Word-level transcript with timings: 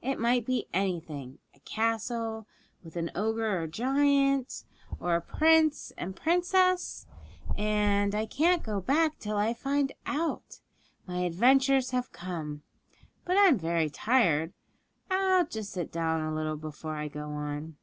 It 0.00 0.20
might 0.20 0.46
be 0.46 0.68
anything 0.72 1.40
a 1.56 1.58
castle, 1.58 2.46
with 2.84 2.94
an 2.94 3.10
ogre 3.16 3.60
or 3.60 3.66
giant, 3.66 4.62
or 5.00 5.16
a 5.16 5.20
prince 5.20 5.90
and 5.98 6.14
princess 6.14 7.08
and 7.58 8.14
I 8.14 8.26
can't 8.26 8.62
go 8.62 8.80
back 8.80 9.18
till 9.18 9.36
I 9.36 9.52
find 9.54 9.90
out. 10.06 10.60
My 11.04 11.22
adventures 11.22 11.90
have 11.90 12.12
come. 12.12 12.62
But 13.24 13.36
I'm 13.38 13.58
very 13.58 13.90
tired. 13.90 14.52
I'll 15.10 15.46
just 15.46 15.72
sit 15.72 15.90
down 15.90 16.20
for 16.20 16.26
a 16.26 16.32
little 16.36 16.56
before 16.56 16.94
I 16.94 17.08
go 17.08 17.30
on.' 17.30 17.74